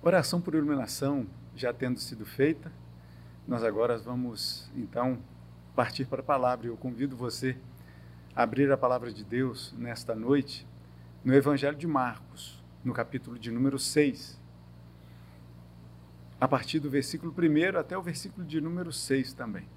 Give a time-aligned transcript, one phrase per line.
[0.00, 2.70] Oração por iluminação já tendo sido feita,
[3.48, 5.18] nós agora vamos então
[5.74, 6.68] partir para a palavra.
[6.68, 7.58] Eu convido você
[8.32, 10.64] a abrir a palavra de Deus nesta noite
[11.24, 14.40] no Evangelho de Marcos, no capítulo de número 6.
[16.40, 19.68] A partir do versículo 1 até o versículo de número 6 também.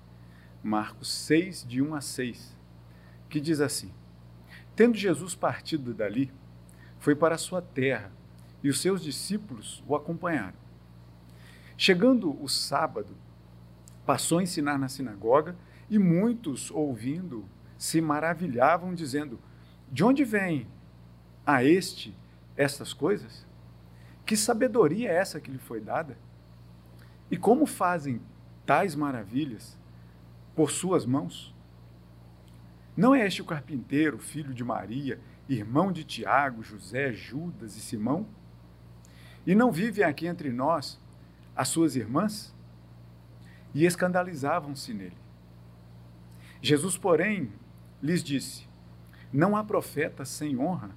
[0.61, 2.55] Marcos 6, de 1 a 6,
[3.27, 3.91] que diz assim:
[4.75, 6.31] Tendo Jesus partido dali,
[6.99, 8.20] foi para a sua terra
[8.63, 10.57] e os seus discípulos o acompanharam.
[11.77, 13.15] Chegando o sábado,
[14.05, 15.55] passou a ensinar na sinagoga
[15.89, 17.45] e muitos, ouvindo,
[17.77, 19.39] se maravilhavam, dizendo:
[19.91, 20.67] De onde vem
[21.45, 22.15] a este
[22.55, 23.45] estas coisas?
[24.25, 26.17] Que sabedoria é essa que lhe foi dada?
[27.29, 28.21] E como fazem
[28.65, 29.77] tais maravilhas
[30.55, 31.53] por suas mãos?
[32.95, 35.19] Não é este o carpinteiro, filho de Maria,
[35.49, 38.27] irmão de Tiago, José, Judas e Simão?
[39.45, 40.99] E não vivem aqui entre nós
[41.55, 42.53] as suas irmãs?
[43.73, 45.17] E escandalizavam-se nele.
[46.61, 47.51] Jesus, porém,
[48.01, 48.67] lhes disse:
[49.31, 50.91] Não há profeta sem honra,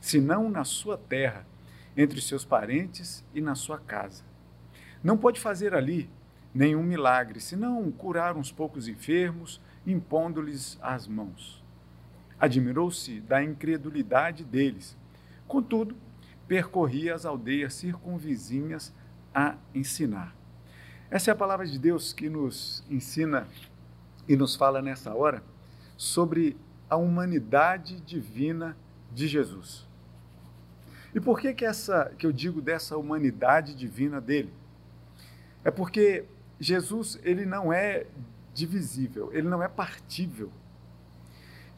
[0.00, 1.46] senão na sua terra,
[1.96, 4.24] entre seus parentes e na sua casa.
[5.02, 6.10] Não pode fazer ali
[6.54, 11.62] nenhum milagre, senão curar uns poucos enfermos, impondo-lhes as mãos.
[12.38, 14.96] Admirou-se da incredulidade deles.
[15.46, 15.96] Contudo,
[16.52, 18.92] percorria as aldeias circunvizinhas
[19.34, 20.36] a ensinar.
[21.10, 23.48] Essa é a palavra de Deus que nos ensina
[24.28, 25.42] e nos fala nessa hora
[25.96, 26.54] sobre
[26.90, 28.76] a humanidade divina
[29.10, 29.88] de Jesus.
[31.14, 34.52] E por que que essa que eu digo dessa humanidade divina dele?
[35.64, 36.26] É porque
[36.60, 38.04] Jesus ele não é
[38.52, 40.52] divisível, ele não é partível.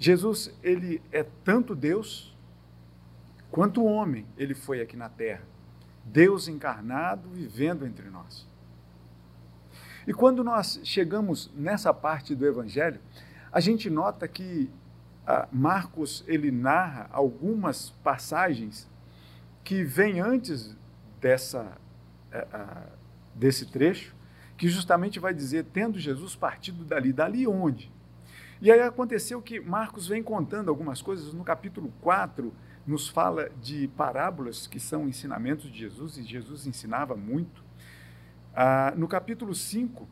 [0.01, 2.34] Jesus ele é tanto Deus
[3.55, 5.45] Quanto homem ele foi aqui na terra,
[6.05, 8.49] Deus encarnado vivendo entre nós.
[10.09, 12.99] E quando nós chegamos nessa parte do Evangelho,
[13.53, 14.69] a gente nota que
[15.25, 18.91] ah, Marcos ele narra algumas passagens
[19.63, 20.77] que vêm antes
[21.21, 21.79] dessa,
[22.33, 22.87] ah, ah,
[23.37, 24.17] desse trecho,
[24.57, 27.89] que justamente vai dizer, tendo Jesus partido dali, dali onde?
[28.61, 32.53] E aí aconteceu que Marcos vem contando algumas coisas no capítulo 4,
[32.87, 37.65] nos fala de parábolas que são ensinamentos de Jesus, e Jesus ensinava muito.
[38.55, 40.07] Ah, no capítulo 5,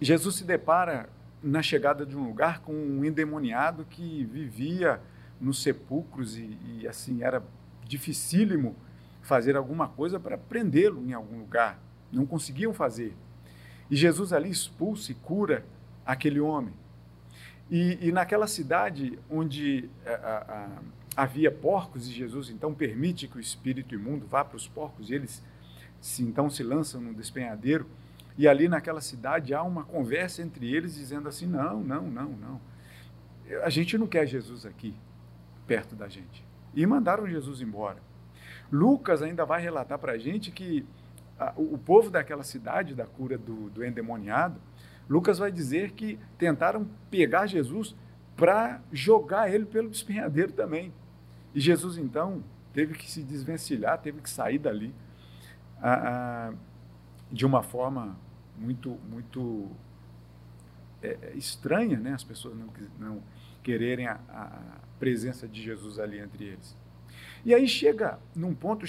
[0.00, 1.08] Jesus se depara
[1.42, 5.00] na chegada de um lugar com um endemoniado que vivia
[5.40, 7.42] nos sepulcros e, e assim era
[7.84, 8.76] dificílimo
[9.22, 11.78] fazer alguma coisa para prendê-lo em algum lugar.
[12.10, 13.14] Não conseguiam fazer.
[13.90, 15.64] E Jesus ali expulsa e cura
[16.06, 16.74] aquele homem.
[17.70, 20.68] E, e naquela cidade onde a, a, a
[21.16, 25.14] havia porcos e Jesus então permite que o espírito imundo vá para os porcos e
[25.14, 25.42] eles
[26.00, 27.86] se, então se lançam no despenhadeiro.
[28.36, 32.60] E ali naquela cidade há uma conversa entre eles dizendo assim não não não não.
[33.62, 34.94] A gente não quer Jesus aqui
[35.66, 36.44] perto da gente.
[36.74, 37.98] E mandaram Jesus embora.
[38.70, 40.86] Lucas ainda vai relatar para a gente que
[41.38, 44.58] a, o, povo daquela cidade da cura do, do endemoniado
[45.08, 47.94] Lucas vai dizer que tentaram pegar Jesus
[48.36, 50.92] para jogar ele pelo despenhadeiro também
[51.54, 52.42] e Jesus, então,
[52.72, 54.94] teve que se desvencilhar, teve que sair dali
[57.30, 58.16] de uma forma
[58.56, 59.70] muito, muito
[61.02, 62.12] é, é, estranha, né?
[62.12, 62.68] as pessoas não,
[62.98, 63.22] não
[63.62, 64.60] quererem a, a
[64.98, 66.76] presença de Jesus ali entre eles.
[67.44, 68.86] E aí chega num ponto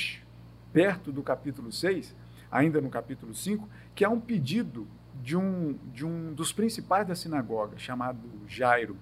[0.71, 2.15] perto do capítulo 6,
[2.51, 4.87] ainda no capítulo 5, que há um pedido
[5.21, 8.97] de um, de um dos principais da sinagoga, chamado Jairo,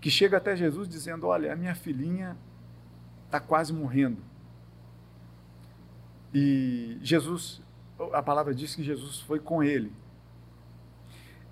[0.00, 2.36] que chega até Jesus dizendo: Olha, a minha filhinha
[3.34, 4.18] está quase morrendo.
[6.32, 7.60] E Jesus,
[8.12, 9.92] a palavra diz que Jesus foi com ele.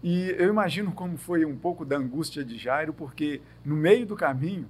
[0.02, 4.16] E eu imagino como foi um pouco da angústia de Jairo, porque no meio do
[4.16, 4.68] caminho,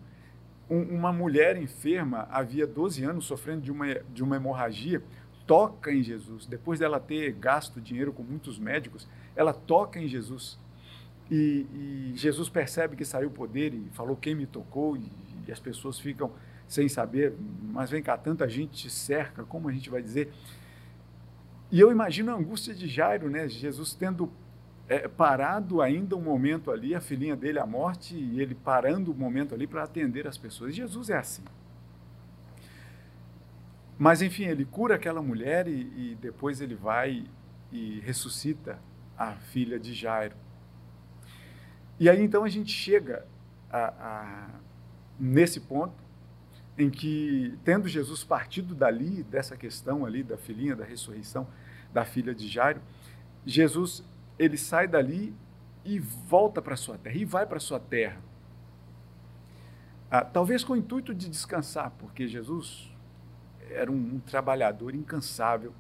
[0.71, 5.03] um, uma mulher enferma, havia 12 anos, sofrendo de uma, de uma hemorragia,
[5.47, 6.47] toca em Jesus.
[6.47, 10.59] Depois dela ter gasto dinheiro com muitos médicos, ela toca em Jesus.
[11.31, 15.10] E, e Jesus percebe que saiu o poder e falou quem me tocou, e,
[15.47, 16.31] e as pessoas ficam
[16.72, 17.34] sem saber,
[17.71, 20.33] mas vem cá, tanta gente te cerca, como a gente vai dizer?
[21.71, 23.47] E eu imagino a angústia de Jairo, né?
[23.47, 24.33] Jesus tendo
[24.89, 29.15] é, parado ainda um momento ali, a filhinha dele, a morte, e ele parando o
[29.15, 30.74] um momento ali para atender as pessoas.
[30.74, 31.45] Jesus é assim.
[33.98, 37.24] Mas, enfim, ele cura aquela mulher e, e depois ele vai
[37.71, 38.78] e ressuscita
[39.16, 40.36] a filha de Jairo.
[42.01, 43.27] E aí então a gente chega
[43.71, 44.51] a, a,
[45.21, 46.02] nesse ponto
[46.77, 51.47] em que, tendo Jesus partido dali, dessa questão ali da filhinha, da ressurreição
[51.92, 52.80] da filha de Jairo,
[53.45, 54.04] Jesus
[54.39, 55.34] ele sai dali
[55.84, 58.21] e volta para sua terra, e vai para sua terra.
[60.10, 62.91] Ah, talvez com o intuito de descansar, porque Jesus
[63.71, 65.72] era um, um trabalhador incansável.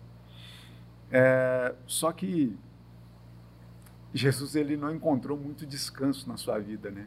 [1.10, 2.56] É, só que
[4.14, 7.06] Jesus ele não encontrou muito descanso na sua vida, né?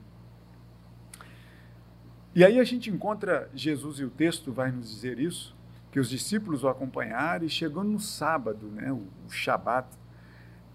[2.36, 5.56] E aí a gente encontra Jesus e o texto vai nos dizer isso,
[5.90, 9.88] que os discípulos o acompanharam e chegou no sábado, né, o, o Shabat,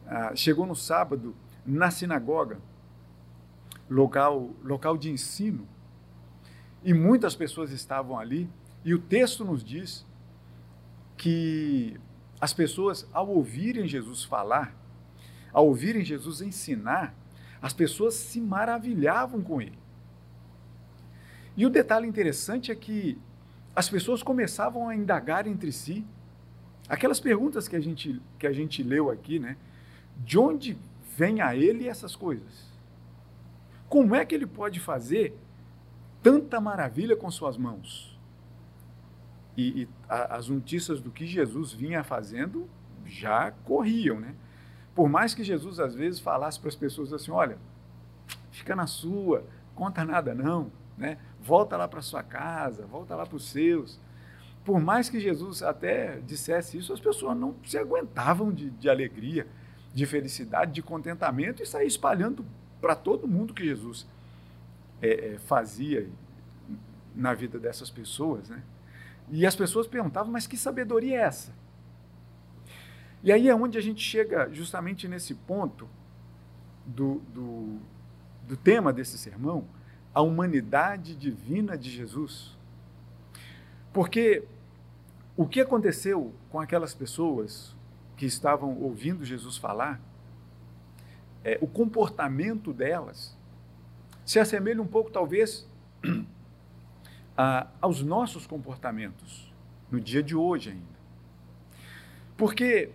[0.07, 1.37] ah, chegou no sábado
[1.67, 2.59] na sinagoga,
[3.91, 5.69] local, local de ensino,
[6.83, 8.49] e muitas pessoas estavam ali,
[8.83, 10.07] e o texto nos diz
[11.19, 12.01] que
[12.41, 14.75] as pessoas, ao ouvirem Jesus falar,
[15.53, 17.15] ao ouvirem Jesus ensinar,
[17.61, 19.80] as pessoas se maravilhavam com ele.
[21.57, 23.19] E o detalhe interessante é que
[23.75, 26.05] as pessoas começavam a indagar entre si
[26.89, 29.57] aquelas perguntas que a gente, que a gente leu aqui, né?
[30.19, 30.77] De onde
[31.17, 32.69] vem a ele essas coisas?
[33.89, 35.37] Como é que ele pode fazer
[36.23, 38.19] tanta maravilha com suas mãos?
[39.57, 42.69] E, e a, as notícias do que Jesus vinha fazendo
[43.07, 44.35] já corriam, né?
[44.95, 47.59] Por mais que Jesus às vezes falasse para as pessoas assim, olha,
[48.51, 49.45] fica na sua,
[49.75, 50.71] conta nada não,
[51.01, 51.17] né?
[51.41, 53.99] Volta lá para sua casa, volta lá para os seus.
[54.63, 59.47] Por mais que Jesus até dissesse isso, as pessoas não se aguentavam de, de alegria,
[59.95, 62.45] de felicidade, de contentamento e sair espalhando
[62.81, 64.07] para todo mundo que Jesus
[65.01, 66.07] é, é, fazia
[67.17, 68.63] na vida dessas pessoas, né?
[69.31, 71.55] E as pessoas perguntavam, mas que sabedoria é essa?
[73.23, 75.89] E aí é onde a gente chega justamente nesse ponto
[76.85, 77.79] do, do,
[78.47, 79.67] do tema desse sermão,
[80.15, 82.57] a humanidade divina de Jesus.
[83.93, 84.45] Porque
[85.37, 87.75] o que aconteceu com aquelas pessoas
[88.17, 90.01] que estavam ouvindo Jesus falar,
[91.43, 93.37] é, o comportamento delas
[94.27, 95.67] se assemelha um pouco, talvez,
[97.37, 99.51] a, aos nossos comportamentos
[99.91, 101.01] no dia de hoje ainda.
[102.37, 102.91] Porque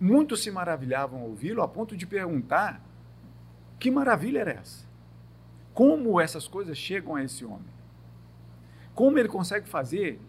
[0.00, 2.80] muitos se maravilhavam ao ouvi-lo a ponto de perguntar:
[3.78, 4.91] que maravilha era essa?
[5.74, 7.72] Como essas coisas chegam a esse homem?
[8.94, 10.20] Como ele consegue fazer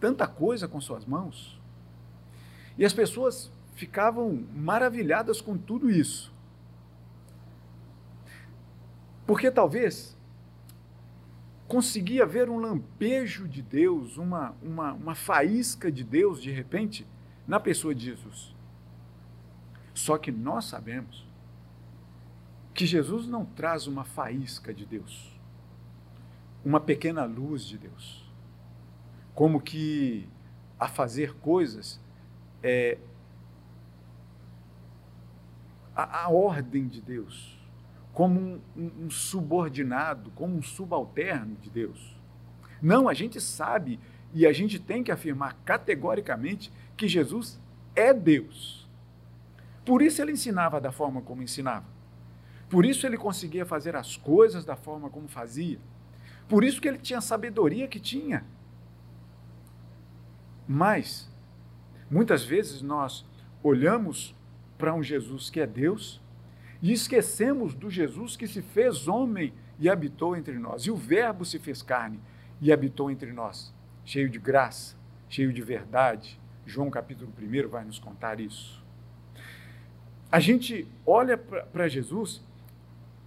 [0.00, 1.60] tanta coisa com suas mãos?
[2.78, 6.32] E as pessoas ficavam maravilhadas com tudo isso.
[9.26, 10.16] Porque talvez
[11.66, 17.06] conseguia ver um lampejo de Deus, uma, uma, uma faísca de Deus de repente
[17.46, 18.54] na pessoa de Jesus.
[19.92, 21.25] Só que nós sabemos
[22.76, 25.32] que Jesus não traz uma faísca de Deus,
[26.62, 28.30] uma pequena luz de Deus,
[29.34, 30.28] como que
[30.78, 31.98] a fazer coisas
[32.62, 32.98] é
[35.94, 37.58] a, a ordem de Deus,
[38.12, 42.14] como um, um, um subordinado, como um subalterno de Deus.
[42.82, 43.98] Não, a gente sabe
[44.34, 47.58] e a gente tem que afirmar categoricamente que Jesus
[47.94, 48.86] é Deus.
[49.82, 51.95] Por isso ele ensinava da forma como ensinava.
[52.68, 55.78] Por isso ele conseguia fazer as coisas da forma como fazia.
[56.48, 58.44] Por isso que ele tinha a sabedoria que tinha.
[60.66, 61.30] Mas,
[62.10, 63.24] muitas vezes nós
[63.62, 64.34] olhamos
[64.76, 66.20] para um Jesus que é Deus
[66.82, 70.82] e esquecemos do Jesus que se fez homem e habitou entre nós.
[70.82, 72.20] E o Verbo se fez carne
[72.60, 73.74] e habitou entre nós,
[74.04, 74.96] cheio de graça,
[75.28, 76.40] cheio de verdade.
[76.64, 78.84] João capítulo 1 vai nos contar isso.
[80.30, 82.44] A gente olha para Jesus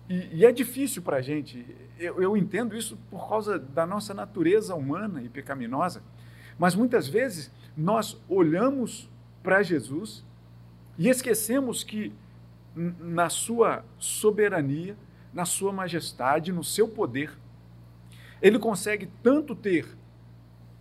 [0.10, 1.64] e, e é difícil para a gente,
[2.00, 6.02] eu, eu entendo isso por causa da nossa natureza humana e pecaminosa,
[6.58, 9.08] mas muitas vezes nós olhamos
[9.44, 10.26] para Jesus
[10.98, 12.12] e esquecemos que
[12.76, 14.98] na sua soberania,
[15.32, 17.38] na sua majestade, no seu poder,
[18.42, 19.88] ele consegue tanto ter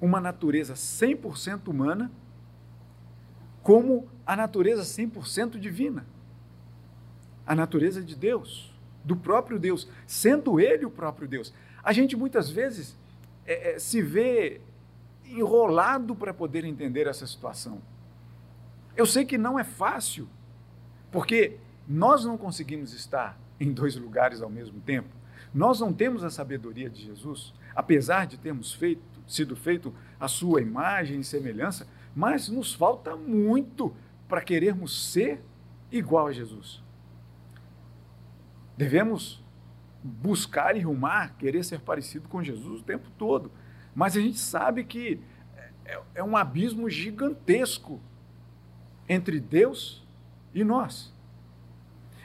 [0.00, 2.10] uma natureza 100% humana,
[3.62, 6.06] como a natureza 100% divina.
[7.46, 11.52] A natureza de Deus do próprio Deus, sendo Ele o próprio Deus.
[11.82, 12.96] A gente muitas vezes
[13.46, 14.60] é, é, se vê
[15.24, 17.80] enrolado para poder entender essa situação.
[18.96, 20.28] Eu sei que não é fácil,
[21.10, 25.08] porque nós não conseguimos estar em dois lugares ao mesmo tempo.
[25.54, 30.60] Nós não temos a sabedoria de Jesus, apesar de termos feito, sido feito a sua
[30.60, 33.94] imagem e semelhança, mas nos falta muito
[34.28, 35.42] para querermos ser
[35.90, 36.82] igual a Jesus.
[38.78, 39.42] Devemos
[40.04, 43.50] buscar e rumar, querer ser parecido com Jesus o tempo todo.
[43.92, 45.20] Mas a gente sabe que
[45.84, 48.00] é, é um abismo gigantesco
[49.08, 50.06] entre Deus
[50.54, 51.12] e nós.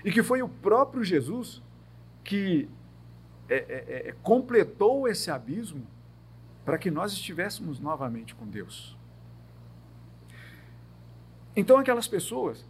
[0.06, 1.60] E que foi o próprio Jesus
[2.24, 2.70] que
[3.50, 5.88] é, é, é, completou esse abismo
[6.64, 8.96] para que nós estivéssemos novamente com Deus.
[11.56, 12.64] Então, aquelas pessoas,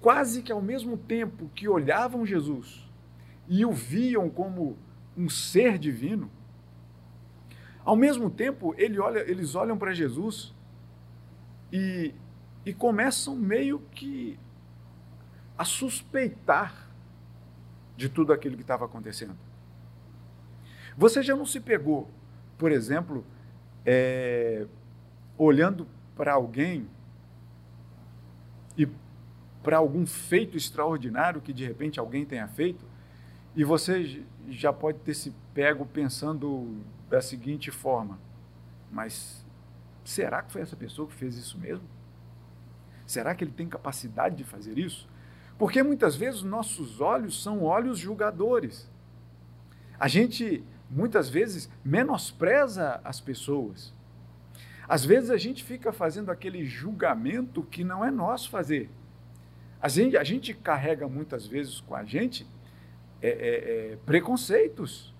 [0.00, 2.88] quase que ao mesmo tempo que olhavam Jesus
[3.48, 4.76] e o viam como
[5.16, 6.30] um ser divino,
[7.84, 10.54] ao mesmo tempo ele olha, eles olham para Jesus
[11.72, 12.14] e,
[12.64, 14.38] e começam meio que
[15.56, 16.90] a suspeitar
[17.96, 19.36] de tudo aquilo que estava acontecendo.
[20.96, 22.10] Você já não se pegou,
[22.58, 23.24] por exemplo,
[23.84, 24.66] é,
[25.38, 25.86] olhando
[26.16, 26.88] para alguém
[29.66, 32.86] para algum feito extraordinário que de repente alguém tenha feito,
[33.56, 38.16] e você já pode ter se pego pensando da seguinte forma:
[38.92, 39.44] mas
[40.04, 41.84] será que foi essa pessoa que fez isso mesmo?
[43.04, 45.08] Será que ele tem capacidade de fazer isso?
[45.58, 48.88] Porque muitas vezes nossos olhos são olhos julgadores.
[49.98, 53.92] A gente muitas vezes menospreza as pessoas.
[54.88, 58.88] Às vezes a gente fica fazendo aquele julgamento que não é nosso fazer.
[59.80, 62.46] A gente, a gente carrega muitas vezes com a gente
[63.22, 65.14] é, é, é, preconceitos,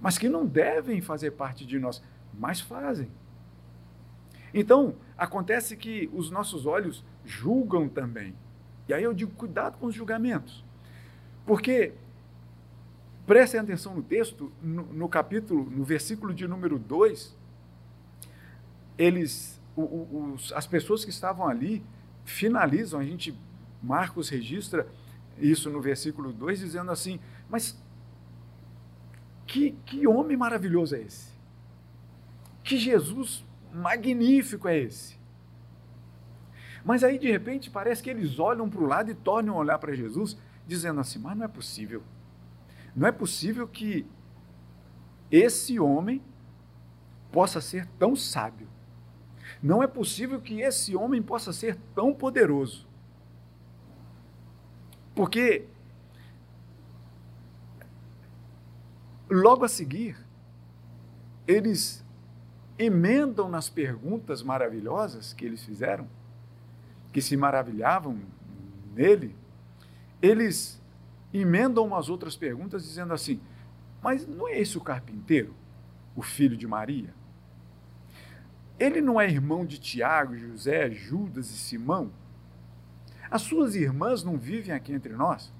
[0.00, 2.02] mas que não devem fazer parte de nós,
[2.32, 3.10] mas fazem.
[4.52, 8.34] Então, acontece que os nossos olhos julgam também.
[8.88, 10.64] E aí eu digo, cuidado com os julgamentos.
[11.46, 11.92] Porque,
[13.26, 17.36] prestem atenção no texto, no, no capítulo, no versículo de número 2,
[18.96, 21.84] eles, os, as pessoas que estavam ali
[22.24, 23.36] finalizam, a gente,
[23.84, 24.86] Marcos registra
[25.38, 27.78] isso no versículo 2, dizendo assim: Mas
[29.46, 31.32] que, que homem maravilhoso é esse?
[32.62, 35.18] Que Jesus magnífico é esse?
[36.84, 39.78] Mas aí, de repente, parece que eles olham para o lado e tornam a olhar
[39.78, 40.36] para Jesus,
[40.66, 42.02] dizendo assim: Mas não é possível.
[42.96, 44.06] Não é possível que
[45.30, 46.22] esse homem
[47.32, 48.68] possa ser tão sábio.
[49.62, 52.86] Não é possível que esse homem possa ser tão poderoso.
[55.14, 55.66] Porque
[59.30, 60.16] logo a seguir,
[61.46, 62.04] eles
[62.78, 66.08] emendam nas perguntas maravilhosas que eles fizeram,
[67.12, 68.18] que se maravilhavam
[68.94, 69.34] nele,
[70.20, 70.80] eles
[71.32, 73.40] emendam umas outras perguntas dizendo assim:
[74.02, 75.54] Mas não é esse o carpinteiro,
[76.16, 77.14] o filho de Maria?
[78.78, 82.10] Ele não é irmão de Tiago, José, Judas e Simão?
[83.30, 85.52] As suas irmãs não vivem aqui entre nós?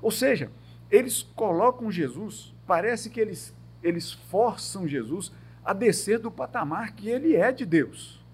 [0.00, 0.50] Ou seja,
[0.90, 5.32] eles colocam Jesus, parece que eles, eles forçam Jesus
[5.64, 8.24] a descer do patamar que ele é de Deus.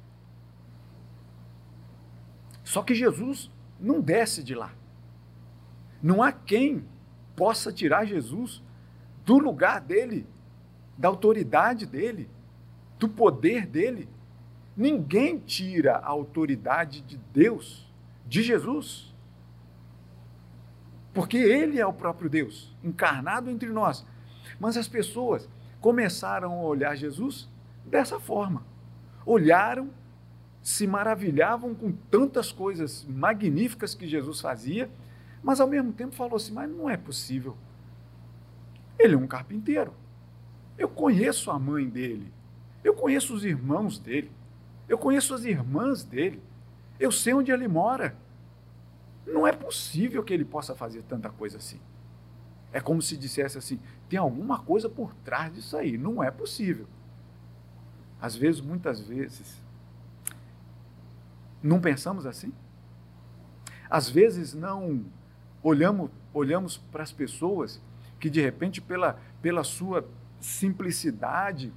[2.62, 4.72] Só que Jesus não desce de lá.
[6.02, 6.84] Não há quem
[7.34, 8.62] possa tirar Jesus
[9.24, 10.26] do lugar dele,
[10.96, 12.28] da autoridade dele,
[12.98, 14.08] do poder dele.
[14.76, 17.92] Ninguém tira a autoridade de Deus,
[18.34, 19.14] de Jesus.
[21.12, 24.04] Porque ele é o próprio Deus, encarnado entre nós.
[24.58, 25.48] Mas as pessoas
[25.80, 27.48] começaram a olhar Jesus
[27.86, 28.66] dessa forma.
[29.24, 29.88] Olharam,
[30.60, 34.90] se maravilhavam com tantas coisas magníficas que Jesus fazia,
[35.40, 37.56] mas ao mesmo tempo falou assim: mas não é possível.
[38.98, 39.94] Ele é um carpinteiro.
[40.76, 42.32] Eu conheço a mãe dele.
[42.82, 44.32] Eu conheço os irmãos dele.
[44.88, 46.42] Eu conheço as irmãs dele.
[46.98, 48.23] Eu sei onde ele mora.
[49.26, 51.80] Não é possível que ele possa fazer tanta coisa assim.
[52.72, 55.96] É como se dissesse assim: tem alguma coisa por trás disso aí.
[55.96, 56.86] Não é possível.
[58.20, 59.62] Às vezes, muitas vezes,
[61.62, 62.52] não pensamos assim?
[63.88, 65.04] Às vezes não
[65.62, 67.80] olhamos, olhamos para as pessoas
[68.18, 70.08] que de repente pela, pela sua
[70.40, 71.72] simplicidade,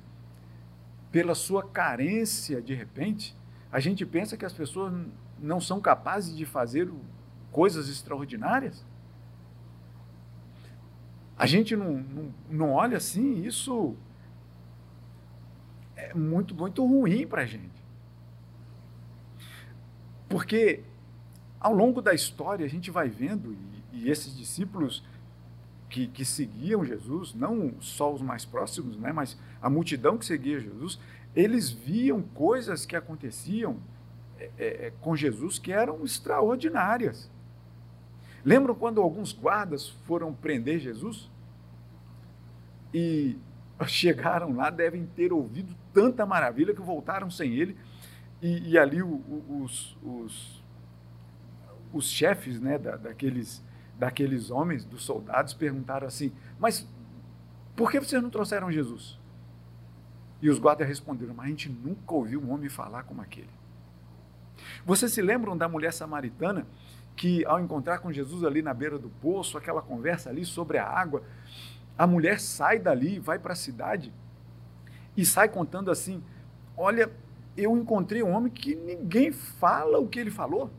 [1.12, 3.36] pela sua carência, de repente,
[3.72, 4.94] a gente pensa que as pessoas
[5.40, 6.90] não são capazes de fazer
[7.52, 8.86] coisas extraordinárias?
[11.38, 13.96] A gente não, não, não olha assim, isso
[15.96, 17.84] é muito, muito ruim para a gente.
[20.28, 20.84] Porque
[21.60, 25.04] ao longo da história a gente vai vendo, e, e esses discípulos
[25.90, 30.60] que, que seguiam Jesus, não só os mais próximos, né, mas a multidão que seguia
[30.60, 31.00] Jesus,
[31.36, 33.78] eles viam coisas que aconteciam
[34.40, 37.30] é, é, é, com Jesus que eram extraordinárias.
[38.48, 41.30] Lembram quando alguns guardas foram prender Jesus?
[42.94, 43.38] E
[43.88, 47.78] chegaram lá, devem ter ouvido tanta maravilha que voltaram sem ele.
[48.42, 50.64] E, e ali o, o, os, os,
[51.92, 53.62] os, chefes né, da, daqueles,
[54.00, 56.88] daqueles homens, dos soldados, perguntaram assim: Mas
[57.76, 59.20] por que vocês não trouxeram Jesus?
[60.42, 63.50] E os guardas responderam: Mas a gente nunca ouviu um homem falar como aquele.
[64.86, 66.66] Vocês se lembram da mulher samaritana
[67.18, 70.88] que, ao encontrar com Jesus ali na beira do poço, aquela conversa ali sobre a
[70.88, 71.24] água,
[71.98, 74.14] a mulher sai dali, vai para a cidade
[75.18, 76.24] e sai contando assim:
[76.78, 77.12] Olha,
[77.58, 80.70] eu encontrei um homem que ninguém fala o que ele falou.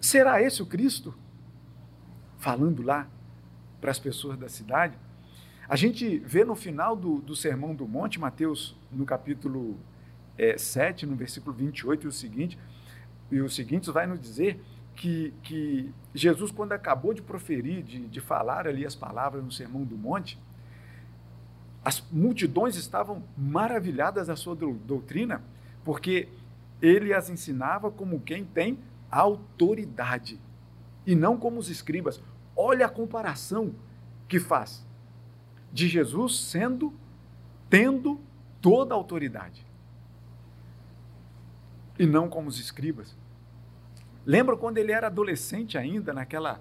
[0.00, 1.14] Será esse o Cristo?
[2.38, 3.06] Falando lá
[3.80, 4.98] para as pessoas da cidade.
[5.68, 9.78] A gente vê no final do, do Sermão do Monte, Mateus, no capítulo
[10.36, 12.58] é, 7, no versículo 28, e o seguinte,
[13.32, 14.62] e o seguinte vai nos dizer
[14.94, 19.84] que, que Jesus, quando acabou de proferir, de, de falar ali as palavras no Sermão
[19.84, 20.38] do Monte,
[21.84, 25.42] as multidões estavam maravilhadas da sua doutrina,
[25.82, 26.28] porque
[26.80, 28.78] ele as ensinava como quem tem
[29.10, 30.38] autoridade
[31.06, 32.20] e não como os escribas.
[32.54, 33.74] Olha a comparação
[34.28, 34.86] que faz
[35.72, 36.92] de Jesus sendo,
[37.70, 38.20] tendo
[38.60, 39.66] toda a autoridade
[41.98, 43.16] e não como os escribas.
[44.24, 46.60] Lembra quando ele era adolescente ainda, naquela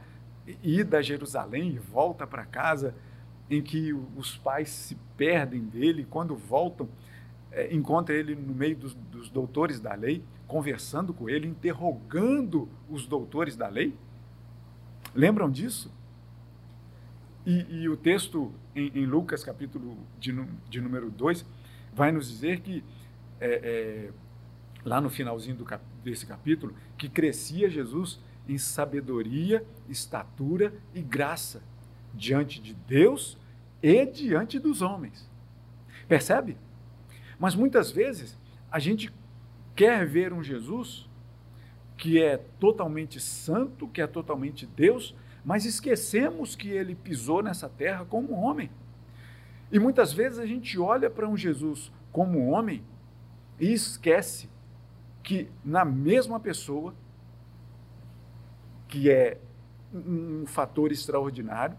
[0.64, 2.96] ida a Jerusalém e volta para casa,
[3.50, 6.90] em que os pais se perdem dele, quando voltam,
[7.52, 13.06] é, encontra ele no meio dos, dos doutores da lei, conversando com ele, interrogando os
[13.06, 13.96] doutores da lei?
[15.14, 15.92] Lembram disso?
[17.46, 20.34] E, e o texto em, em, Lucas, capítulo de,
[20.70, 21.46] de número 2,
[21.94, 22.84] vai nos dizer que
[23.40, 24.12] é, é,
[24.84, 25.66] lá no finalzinho do,
[26.04, 31.62] desse capítulo, que crescia Jesus em sabedoria, estatura e graça
[32.14, 33.38] diante de Deus
[33.82, 35.30] e diante dos homens.
[36.08, 36.58] Percebe?
[37.40, 38.38] Mas muitas vezes
[38.72, 39.12] a gente
[39.76, 41.10] quer ver um Jesus
[41.98, 48.06] que é totalmente santo, que é totalmente Deus, mas esquecemos que ele pisou nessa terra
[48.06, 48.72] como homem.
[49.72, 52.84] E muitas vezes a gente olha para um Jesus como homem
[53.60, 54.50] e esquece
[55.24, 56.94] que na mesma pessoa,
[58.88, 59.38] que é
[59.94, 61.78] um fator extraordinário,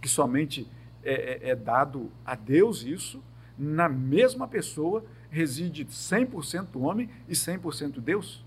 [0.00, 0.66] que somente
[1.02, 3.22] é, é, é dado a Deus isso,
[3.58, 8.44] na mesma pessoa reside 100% homem e 100% Deus.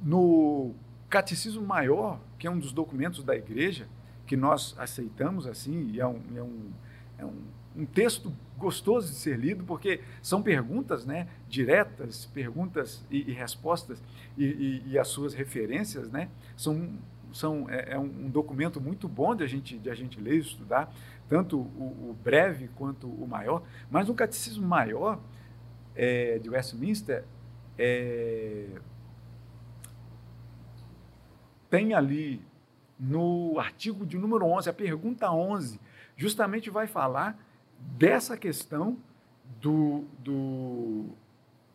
[0.00, 0.74] No
[1.08, 3.88] Catecismo Maior, que é um dos documentos da igreja,
[4.26, 6.70] que nós aceitamos assim, e é um, é um,
[7.18, 7.42] é um
[7.76, 14.02] um texto gostoso de ser lido, porque são perguntas né, diretas, perguntas e, e respostas,
[14.36, 16.90] e, e, e, as suas referências né, são,
[17.32, 20.40] são, é, é, um documento muito bom de a gente, de a gente ler e
[20.40, 20.94] estudar,
[21.28, 25.18] tanto o, o breve quanto o maior, mas um catecismo maior
[25.94, 27.24] é, de Westminster
[27.78, 28.66] é,
[31.68, 32.40] tem ali
[32.98, 35.80] no artigo de número 11, a pergunta 11,
[36.16, 37.36] justamente vai falar
[37.96, 38.96] dessa questão
[39.60, 41.06] do, do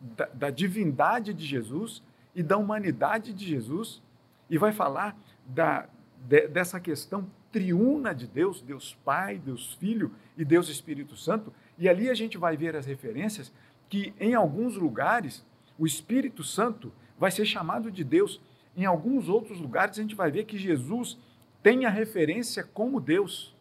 [0.00, 2.02] da, da, divindade de Jesus
[2.34, 4.02] e da humanidade de Jesus,
[4.48, 5.88] e vai falar da,
[6.26, 11.88] de, dessa questão triuna de Deus, Deus Pai, Deus Filho e Deus Espírito Santo, e
[11.88, 13.52] ali a gente vai ver as referências
[13.88, 15.44] que em alguns lugares
[15.78, 18.40] o Espírito Santo vai ser chamado de Deus,
[18.76, 21.18] em alguns outros lugares a gente vai ver que Jesus
[21.62, 23.54] tem a referência como Deus.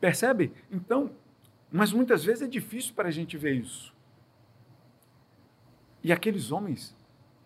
[0.00, 0.52] Percebe?
[0.70, 1.12] Então,
[1.72, 3.94] mas muitas vezes é difícil para a gente ver isso.
[6.04, 6.94] E aqueles homens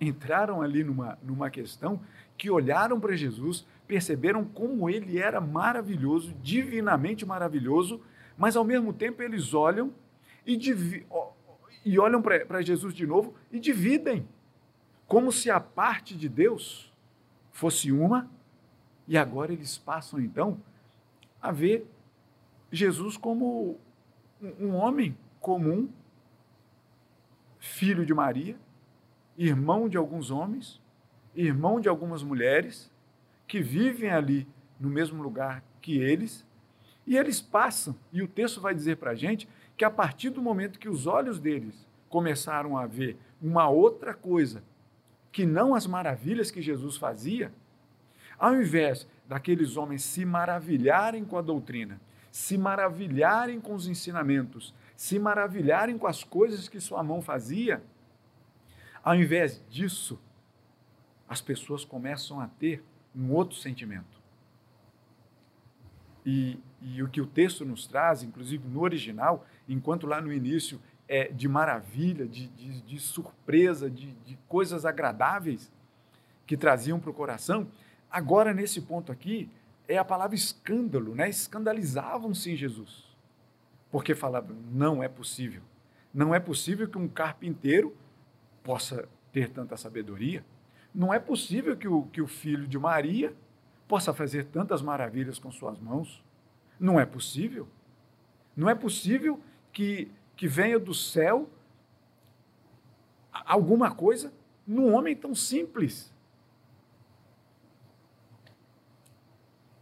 [0.00, 2.00] entraram ali numa, numa questão
[2.36, 8.00] que olharam para Jesus, perceberam como ele era maravilhoso, divinamente maravilhoso,
[8.36, 9.92] mas ao mesmo tempo eles olham
[10.44, 11.06] e, divi
[11.84, 14.28] e olham para Jesus de novo e dividem,
[15.06, 16.92] como se a parte de Deus
[17.52, 18.28] fosse uma,
[19.06, 20.60] e agora eles passam então
[21.40, 21.86] a ver
[22.72, 23.78] Jesus como
[24.60, 25.88] um homem comum,
[27.58, 28.56] filho de Maria,
[29.36, 30.80] irmão de alguns homens,
[31.34, 32.90] irmão de algumas mulheres,
[33.46, 34.46] que vivem ali
[34.78, 36.46] no mesmo lugar que eles,
[37.06, 40.42] e eles passam, e o texto vai dizer para a gente que a partir do
[40.42, 44.62] momento que os olhos deles começaram a ver uma outra coisa,
[45.30, 47.52] que não as maravilhas que Jesus fazia,
[48.38, 52.00] ao invés daqueles homens se maravilharem com a doutrina
[52.36, 57.82] se maravilharem com os ensinamentos, se maravilharem com as coisas que sua mão fazia,
[59.02, 60.20] ao invés disso,
[61.26, 64.20] as pessoas começam a ter um outro sentimento.
[66.26, 70.78] E, e o que o texto nos traz, inclusive no original, enquanto lá no início
[71.08, 75.72] é de maravilha, de, de, de surpresa, de, de coisas agradáveis
[76.46, 77.66] que traziam para o coração,
[78.10, 79.50] agora nesse ponto aqui
[79.88, 81.28] é a palavra escândalo, né?
[81.28, 83.04] Escandalizavam-se em Jesus.
[83.90, 85.62] Porque falavam, não é possível.
[86.12, 87.96] Não é possível que um carpinteiro
[88.62, 90.44] possa ter tanta sabedoria.
[90.94, 93.34] Não é possível que o, que o filho de Maria
[93.86, 96.24] possa fazer tantas maravilhas com suas mãos.
[96.80, 97.68] Não é possível.
[98.56, 99.40] Não é possível
[99.72, 101.48] que, que venha do céu
[103.30, 104.32] alguma coisa
[104.66, 106.12] num homem tão simples.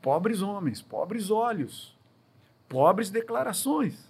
[0.04, 1.96] Pobres homens, pobres olhos,
[2.68, 4.06] pobres declarações.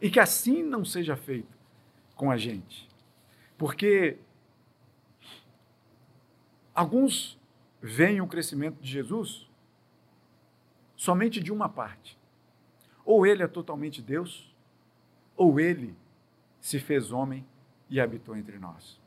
[0.00, 1.56] E que assim não seja feito
[2.16, 2.88] com a gente.
[3.56, 4.18] Porque
[6.74, 7.38] alguns
[7.80, 9.48] veem o crescimento de Jesus
[10.96, 12.18] somente de uma parte.
[13.04, 14.52] Ou ele é totalmente Deus,
[15.36, 15.96] ou ele
[16.60, 17.46] se fez homem
[17.88, 19.00] e habitou entre nós.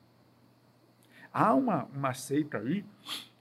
[1.34, 2.86] Há uma, uma seita aí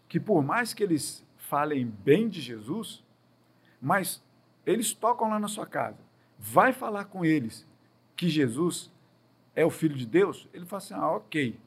[0.08, 3.04] que, por mais que eles falem bem de Jesus,
[3.78, 4.24] mas
[4.64, 5.98] eles tocam lá na sua casa,
[6.38, 7.68] vai falar com eles
[8.16, 8.90] que Jesus
[9.54, 11.60] é o Filho de Deus, ele fala assim: ah, ok.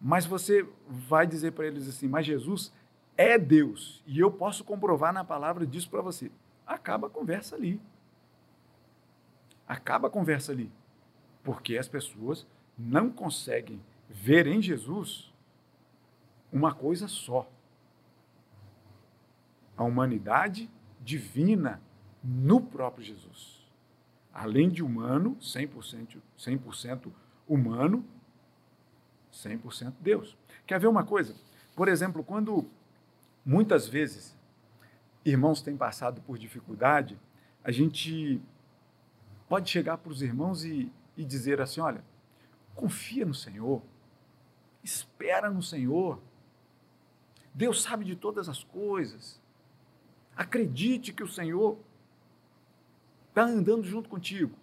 [0.00, 2.72] Mas você vai dizer para eles assim: mas Jesus
[3.16, 6.32] é Deus, e eu posso comprovar na palavra disso para você.
[6.66, 7.80] Acaba a conversa ali.
[9.68, 10.68] Acaba a conversa ali.
[11.44, 12.44] Porque as pessoas
[12.76, 15.32] não conseguem ver em Jesus
[16.52, 17.48] uma coisa só.
[19.78, 21.80] A humanidade divina
[22.22, 23.66] no próprio Jesus.
[24.30, 26.60] Além de humano, 100%, 100
[27.48, 28.04] humano,
[29.32, 30.36] 100% Deus.
[30.66, 31.34] Quer ver uma coisa?
[31.74, 32.68] Por exemplo, quando
[33.48, 34.36] Muitas vezes,
[35.24, 37.18] irmãos têm passado por dificuldade,
[37.64, 38.42] a gente
[39.48, 42.04] pode chegar para os irmãos e, e dizer assim: olha,
[42.74, 43.82] confia no Senhor,
[44.84, 46.20] espera no Senhor,
[47.54, 49.40] Deus sabe de todas as coisas,
[50.38, 51.76] acredite que o Senhor
[53.28, 54.56] está andando junto contigo.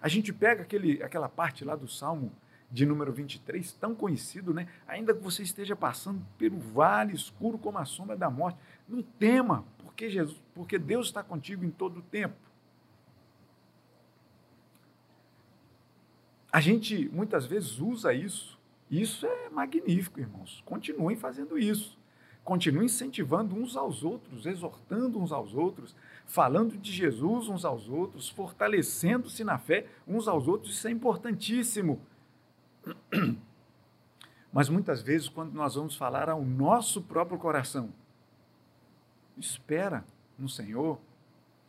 [0.00, 2.32] A gente pega aquele, aquela parte lá do Salmo
[2.70, 4.68] de número 23, tão conhecido, né?
[4.86, 8.58] Ainda que você esteja passando pelo vale escuro como a sombra da morte,
[8.88, 12.36] não tema, porque Jesus, porque Deus está contigo em todo o tempo.
[16.50, 18.58] A gente muitas vezes usa isso.
[18.88, 20.62] Isso é magnífico, irmãos.
[20.64, 21.98] Continuem fazendo isso.
[22.44, 25.94] Continuem incentivando uns aos outros, exortando uns aos outros,
[26.26, 30.74] falando de Jesus uns aos outros, fortalecendo-se na fé uns aos outros.
[30.74, 32.00] Isso é importantíssimo
[34.52, 37.92] Mas muitas vezes, quando nós vamos falar ao nosso próprio coração,
[39.36, 40.04] espera
[40.38, 41.00] no Senhor,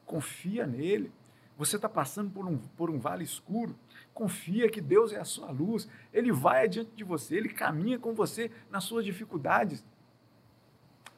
[0.06, 1.12] confia nele.
[1.58, 3.76] Você está passando por um, por um vale escuro,
[4.14, 8.14] confia que Deus é a sua luz, Ele vai adiante de você, Ele caminha com
[8.14, 9.86] você nas suas dificuldades.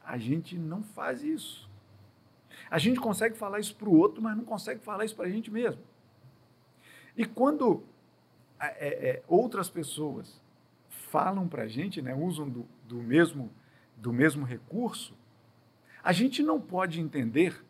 [0.05, 1.69] A gente não faz isso.
[2.69, 5.29] A gente consegue falar isso para o outro, mas não consegue falar isso para a
[5.29, 5.81] gente mesmo.
[7.17, 7.83] E quando
[8.59, 10.41] é, é, outras pessoas
[10.89, 13.51] falam para a gente, né, usam do, do, mesmo,
[13.97, 15.15] do mesmo recurso,
[16.03, 17.65] a gente não pode entender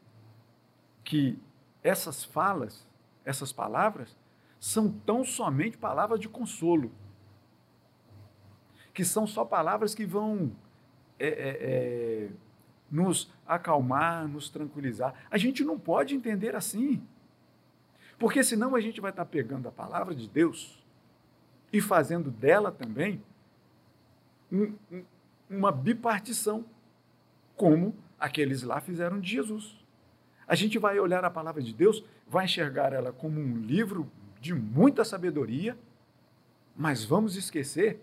[1.03, 1.39] que
[1.83, 2.87] essas falas,
[3.23, 4.17] essas palavras,
[4.59, 6.91] são tão somente palavras de consolo,
[8.93, 10.55] que são só palavras que vão
[11.19, 11.58] é, é,
[12.28, 12.30] é
[12.91, 15.13] nos acalmar, nos tranquilizar.
[15.30, 17.01] A gente não pode entender assim.
[18.17, 20.82] Porque senão a gente vai estar pegando a palavra de Deus
[21.71, 23.21] e fazendo dela também
[24.51, 25.04] um, um,
[25.49, 26.65] uma bipartição,
[27.58, 29.78] como aqueles lá fizeram de Jesus.
[30.47, 34.54] A gente vai olhar a palavra de Deus, vai enxergar ela como um livro de
[34.54, 35.78] muita sabedoria,
[36.75, 37.99] mas vamos esquecer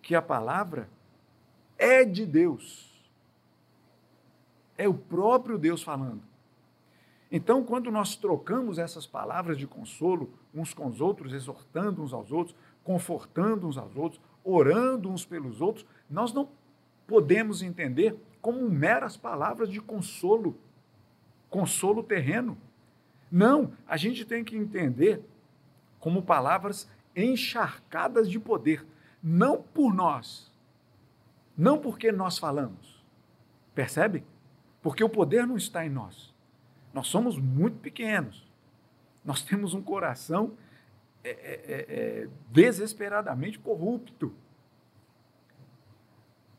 [0.00, 0.88] que a palavra
[1.84, 2.90] é de Deus.
[4.76, 6.22] É o próprio Deus falando.
[7.30, 12.32] Então, quando nós trocamos essas palavras de consolo uns com os outros, exortando uns aos
[12.32, 16.48] outros, confortando uns aos outros, orando uns pelos outros, nós não
[17.06, 20.56] podemos entender como meras palavras de consolo,
[21.50, 22.56] consolo terreno.
[23.30, 25.22] Não, a gente tem que entender
[25.98, 28.86] como palavras encharcadas de poder,
[29.22, 30.52] não por nós,
[31.56, 33.04] não porque nós falamos.
[33.74, 34.24] Percebe?
[34.82, 36.34] Porque o poder não está em nós.
[36.92, 38.46] Nós somos muito pequenos.
[39.24, 40.56] Nós temos um coração
[41.24, 44.34] é, é, é, é, desesperadamente corrupto.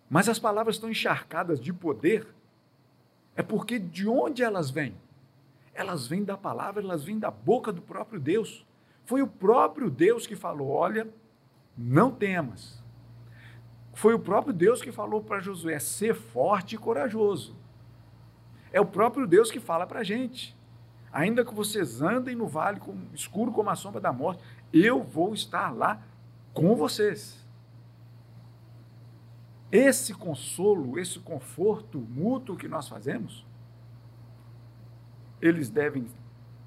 [0.09, 2.27] Mas as palavras estão encharcadas de poder
[3.35, 4.95] É porque de onde elas vêm?
[5.73, 8.65] Elas vêm da palavra, elas vêm da boca do próprio Deus.
[9.03, 11.07] Foi o próprio Deus que falou: olha,
[11.77, 12.81] não temas.
[13.95, 17.55] Foi o próprio Deus que falou para Josué: ser forte e corajoso.
[18.71, 20.55] É o próprio Deus que fala para a gente.
[21.11, 22.81] Ainda que vocês andem no vale
[23.13, 26.03] escuro como a sombra da morte, eu vou estar lá
[26.53, 27.41] com vocês.
[29.71, 33.45] Esse consolo, esse conforto mútuo que nós fazemos,
[35.41, 36.05] eles devem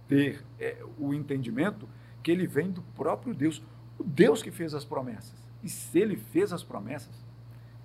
[0.09, 1.87] ter é, o entendimento
[2.23, 3.62] que ele vem do próprio Deus,
[3.99, 5.47] o Deus que fez as promessas.
[5.62, 7.14] E se ele fez as promessas,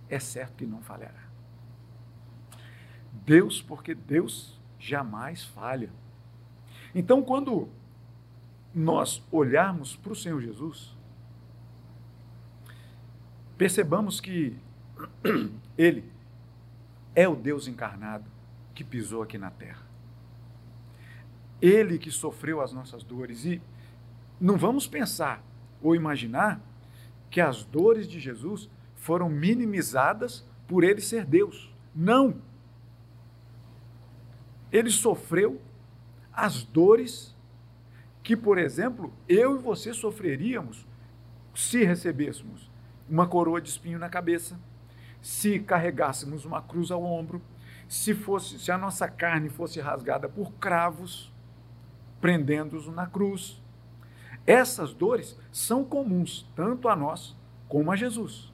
[0.10, 1.24] é certo que não falhará.
[3.12, 5.90] Deus, porque Deus jamais falha.
[6.94, 7.70] Então, quando
[8.74, 10.96] nós olharmos para o Senhor Jesus,
[13.58, 14.58] percebamos que
[15.78, 16.12] Ele
[17.16, 18.26] é o Deus encarnado
[18.74, 19.84] que pisou aqui na terra.
[21.62, 23.46] Ele que sofreu as nossas dores.
[23.46, 23.62] E
[24.40, 25.42] não vamos pensar
[25.82, 26.60] ou imaginar
[27.34, 31.74] que as dores de Jesus foram minimizadas por ele ser Deus.
[31.96, 32.36] Não!
[34.72, 35.60] Ele sofreu
[36.32, 37.36] as dores
[38.22, 40.86] que, por exemplo, eu e você sofreríamos
[41.56, 42.70] se recebêssemos
[43.10, 44.60] uma coroa de espinho na cabeça,
[45.20, 47.42] se carregássemos uma cruz ao ombro,
[47.90, 51.34] se fosse, se a nossa carne fosse rasgada por cravos,
[52.22, 53.60] prendendo-os na cruz.
[54.46, 57.36] Essas dores são comuns tanto a nós
[57.68, 58.52] como a Jesus.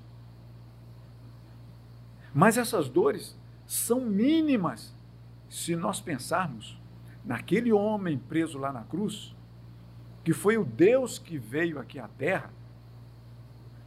[2.33, 4.95] Mas essas dores são mínimas
[5.49, 6.79] se nós pensarmos
[7.25, 9.35] naquele homem preso lá na cruz,
[10.23, 12.51] que foi o Deus que veio aqui à terra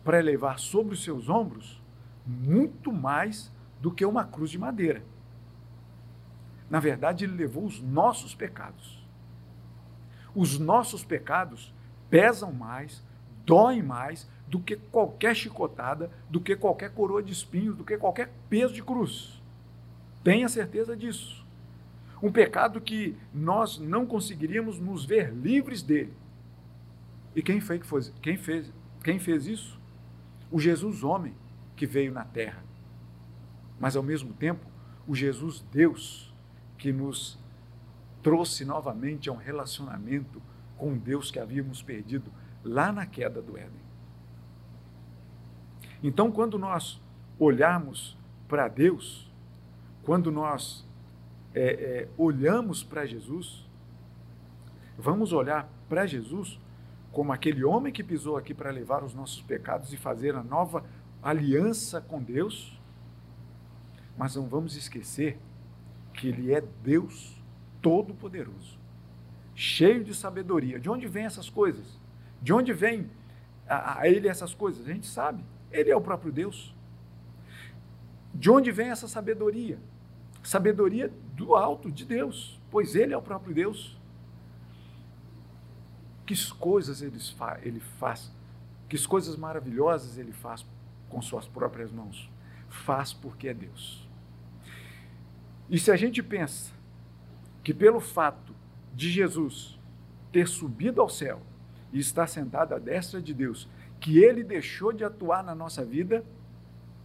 [0.02, 1.80] para levar sobre os seus ombros
[2.26, 5.04] muito mais do que uma cruz de madeira.
[6.68, 9.06] Na verdade, ele levou os nossos pecados.
[10.34, 11.72] Os nossos pecados
[12.12, 13.02] pesam mais,
[13.46, 18.30] doem mais do que qualquer chicotada, do que qualquer coroa de espinhos, do que qualquer
[18.50, 19.42] peso de cruz.
[20.22, 21.42] Tenha certeza disso.
[22.22, 26.12] Um pecado que nós não conseguiríamos nos ver livres dele.
[27.34, 27.86] E quem foi que
[28.20, 28.70] quem fez,
[29.02, 29.80] quem fez isso?
[30.50, 31.34] O Jesus homem
[31.74, 32.62] que veio na terra,
[33.80, 34.66] mas ao mesmo tempo
[35.08, 36.30] o Jesus Deus
[36.76, 37.38] que nos
[38.22, 40.42] trouxe novamente a um relacionamento
[40.82, 42.28] com Deus que havíamos perdido
[42.64, 43.80] lá na queda do Éden.
[46.02, 47.00] Então, quando nós
[47.38, 48.18] olharmos
[48.48, 49.30] para Deus,
[50.02, 50.84] quando nós
[51.54, 53.64] é, é, olhamos para Jesus,
[54.98, 56.58] vamos olhar para Jesus
[57.12, 60.84] como aquele homem que pisou aqui para levar os nossos pecados e fazer a nova
[61.22, 62.76] aliança com Deus,
[64.18, 65.38] mas não vamos esquecer
[66.12, 67.40] que Ele é Deus
[67.80, 68.81] Todo-Poderoso,
[69.62, 70.80] cheio de sabedoria.
[70.80, 71.86] De onde vem essas coisas?
[72.42, 73.08] De onde vem
[73.68, 74.84] a, a Ele essas coisas?
[74.84, 75.44] A gente sabe.
[75.70, 76.74] Ele é o próprio Deus.
[78.34, 79.78] De onde vem essa sabedoria?
[80.42, 83.96] Sabedoria do alto de Deus, pois Ele é o próprio Deus.
[86.26, 87.18] Que coisas ele,
[87.62, 88.32] ele faz,
[88.88, 90.66] que coisas maravilhosas Ele faz
[91.08, 92.28] com suas próprias mãos.
[92.68, 94.08] Faz porque é Deus.
[95.70, 96.72] E se a gente pensa
[97.62, 98.51] que pelo fato
[98.94, 99.78] de Jesus
[100.30, 101.42] ter subido ao céu
[101.92, 103.68] e estar sentado à destra de Deus,
[104.00, 106.24] que ele deixou de atuar na nossa vida,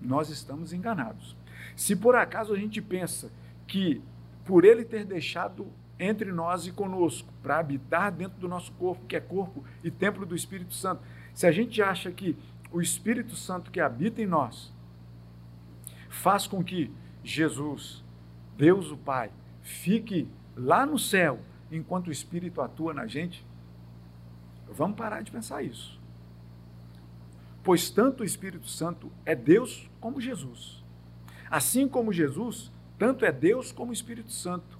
[0.02, 1.36] nós estamos enganados.
[1.76, 3.32] Se por acaso a gente pensa
[3.67, 4.02] que
[4.45, 5.67] por ele ter deixado
[6.00, 10.26] entre nós e conosco, para habitar dentro do nosso corpo, que é corpo e templo
[10.26, 11.02] do Espírito Santo,
[11.34, 12.38] se a gente acha que
[12.71, 14.73] o Espírito Santo que habita em nós
[16.10, 16.91] faz com que
[17.23, 18.04] Jesus,
[18.58, 21.39] Deus o Pai, fique lá no céu
[21.71, 23.45] enquanto o Espírito atua na gente,
[24.69, 25.99] vamos parar de pensar isso.
[27.63, 30.84] Pois tanto o Espírito Santo é Deus como Jesus.
[31.49, 34.77] Assim como Jesus, tanto é Deus como o Espírito Santo.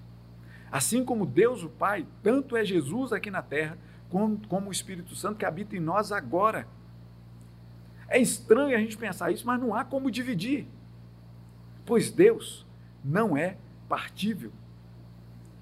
[0.72, 3.78] Assim como Deus o Pai, tanto é Jesus aqui na terra,
[4.10, 6.68] como, como o Espírito Santo que habita em nós agora.
[8.08, 10.66] É estranho a gente pensar isso, mas não há como dividir.
[11.86, 12.66] Pois Deus
[13.04, 14.52] não é partível.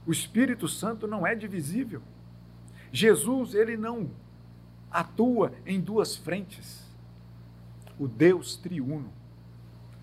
[0.05, 2.01] O Espírito Santo não é divisível.
[2.91, 4.09] Jesus, ele não
[4.91, 6.85] atua em duas frentes.
[7.99, 9.11] O Deus triuno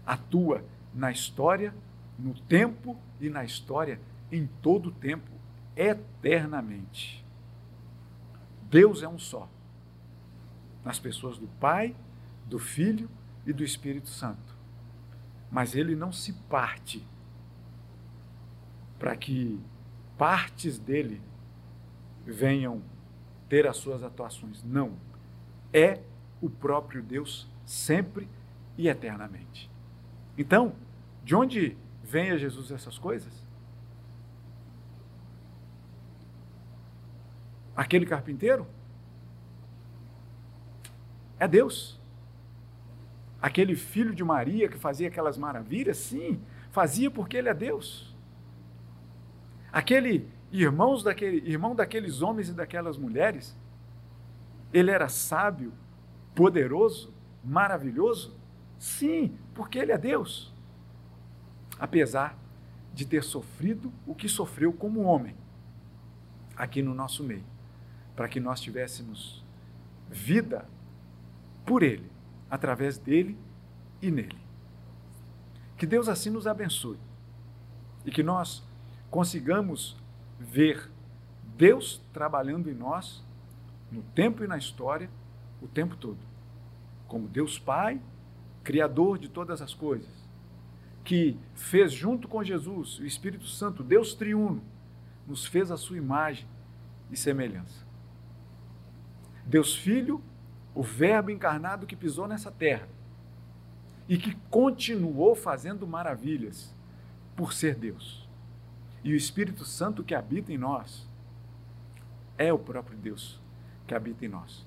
[0.05, 1.75] atua na história,
[2.19, 5.31] no tempo e na história em todo o tempo,
[5.77, 7.25] eternamente.
[8.71, 9.49] Deus é um só.
[10.85, 11.95] Nas pessoas do Pai,
[12.47, 13.09] do Filho
[13.47, 14.55] e do Espírito Santo.
[15.51, 17.07] Mas ele não se parte.
[18.99, 19.59] para que
[20.23, 21.21] partes dele
[22.25, 22.81] venham
[23.49, 24.63] ter as suas atuações.
[24.63, 24.93] Não.
[25.73, 25.99] É
[26.41, 28.29] o próprio Deus sempre
[28.79, 29.69] e eternamente.
[30.39, 30.77] Então,
[31.25, 33.33] de onde vem a Jesus essas coisas?
[37.75, 38.65] Aquele carpinteiro?
[41.37, 42.01] É Deus.
[43.41, 45.97] Aquele filho de Maria que fazia aquelas maravilhas?
[45.97, 48.12] Sim, fazia porque ele é Deus.
[49.73, 53.57] Aquele irmãos daquele, irmão daqueles homens e daquelas mulheres,
[54.73, 55.73] ele era sábio,
[56.35, 58.37] poderoso, maravilhoso?
[58.79, 60.53] Sim, porque ele é Deus.
[61.79, 62.39] Apesar
[62.93, 65.35] de ter sofrido o que sofreu como homem
[66.55, 67.45] aqui no nosso meio,
[68.15, 69.43] para que nós tivéssemos
[70.11, 70.69] vida
[71.65, 72.11] por ele,
[72.51, 73.39] através dele
[74.03, 74.37] e nele.
[75.79, 76.99] Que Deus assim nos abençoe
[78.05, 78.63] e que nós
[79.13, 79.95] consigamos
[80.41, 80.91] ver
[81.55, 83.23] Deus trabalhando em nós,
[83.91, 85.11] no tempo e na história,
[85.61, 86.19] o tempo todo.
[87.07, 88.01] Como Deus Pai,
[88.65, 90.09] Criador de todas as coisas,
[91.05, 94.63] que fez junto com Jesus, o Espírito Santo, Deus triuno,
[95.29, 96.47] nos fez a sua imagem
[97.11, 97.85] e semelhança.
[99.45, 100.23] Deus Filho,
[100.75, 102.89] o Verbo encarnado que pisou nessa terra
[104.09, 106.75] e que continuou fazendo maravilhas
[107.37, 108.23] por ser Deus.
[109.05, 111.09] E o Espírito Santo que habita em nós
[112.39, 113.41] é o próprio Deus
[113.87, 114.65] que habita em nós,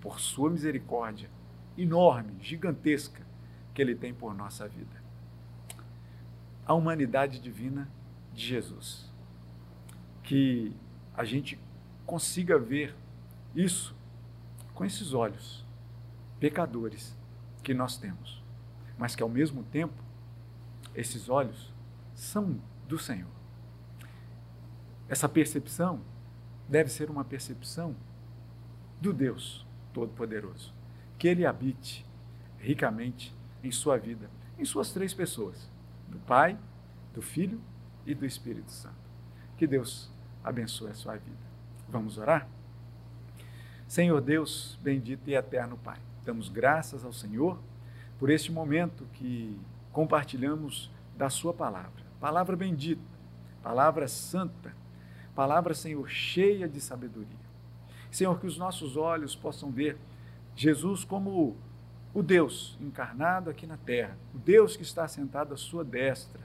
[0.00, 1.30] por sua misericórdia
[1.78, 3.24] enorme, gigantesca
[3.72, 5.00] que ele tem por nossa vida.
[6.66, 7.88] A humanidade divina
[8.32, 9.10] de Jesus.
[10.22, 10.76] Que
[11.14, 11.58] a gente
[12.06, 12.94] consiga ver
[13.54, 13.94] isso
[14.74, 15.64] com esses olhos
[16.38, 17.16] pecadores
[17.62, 18.42] que nós temos,
[18.96, 20.02] mas que ao mesmo tempo
[20.94, 21.72] esses olhos
[22.14, 23.39] são do Senhor.
[25.10, 26.00] Essa percepção
[26.68, 27.96] deve ser uma percepção
[29.00, 30.72] do Deus Todo-Poderoso.
[31.18, 32.06] Que Ele habite
[32.60, 35.68] ricamente em sua vida, em suas três pessoas:
[36.08, 36.56] do Pai,
[37.12, 37.60] do Filho
[38.06, 38.94] e do Espírito Santo.
[39.56, 40.08] Que Deus
[40.44, 41.50] abençoe a sua vida.
[41.88, 42.48] Vamos orar?
[43.88, 47.58] Senhor Deus, bendito e eterno Pai, damos graças ao Senhor
[48.16, 49.58] por este momento que
[49.90, 52.04] compartilhamos da Sua palavra.
[52.20, 53.02] Palavra bendita,
[53.60, 54.72] palavra santa,
[55.40, 57.40] Palavra, Senhor, cheia de sabedoria.
[58.10, 59.96] Senhor, que os nossos olhos possam ver
[60.54, 61.56] Jesus como
[62.12, 66.42] o Deus encarnado aqui na terra, o Deus que está sentado à sua destra,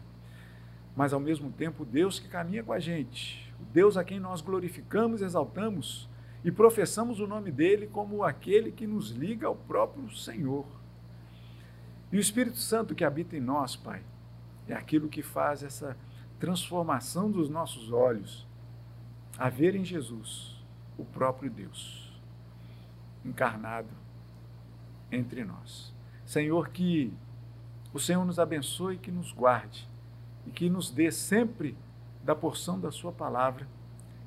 [0.95, 4.17] mas ao mesmo tempo o Deus que caminha com a gente, o Deus a quem
[4.17, 6.09] nós glorificamos, exaltamos
[6.41, 10.65] e professamos o nome dele como aquele que nos liga ao próprio Senhor.
[12.13, 14.01] E o Espírito Santo que habita em nós, Pai,
[14.69, 15.97] é aquilo que faz essa
[16.39, 18.47] transformação dos nossos olhos
[19.37, 20.55] a ver em Jesus
[20.97, 22.13] o próprio Deus
[23.23, 23.89] encarnado
[25.11, 25.93] entre nós.
[26.25, 27.13] Senhor, que
[27.93, 29.87] o Senhor nos abençoe, que nos guarde
[30.45, 31.75] e que nos dê sempre
[32.23, 33.67] da porção da Sua palavra,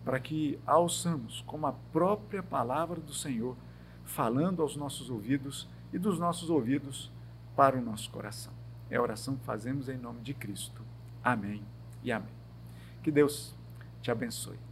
[0.05, 3.57] para que a ouçamos como a própria palavra do Senhor,
[4.05, 7.11] falando aos nossos ouvidos e dos nossos ouvidos
[7.57, 8.53] para o nosso coração.
[8.91, 10.83] É a oração que fazemos em nome de Cristo.
[11.23, 11.63] Amém
[12.03, 12.35] e amém.
[13.03, 13.55] Que Deus
[14.01, 14.68] te abençoe.